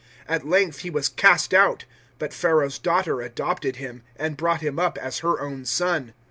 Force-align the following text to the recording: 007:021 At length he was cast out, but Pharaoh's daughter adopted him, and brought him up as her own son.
007:021 0.27 0.35
At 0.35 0.47
length 0.47 0.79
he 0.79 0.89
was 0.89 1.09
cast 1.09 1.53
out, 1.53 1.85
but 2.17 2.33
Pharaoh's 2.33 2.79
daughter 2.79 3.21
adopted 3.21 3.75
him, 3.75 4.01
and 4.15 4.35
brought 4.35 4.61
him 4.61 4.79
up 4.79 4.97
as 4.97 5.19
her 5.19 5.39
own 5.39 5.63
son. 5.63 6.15